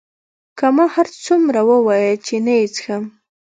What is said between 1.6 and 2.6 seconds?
وویل چې نه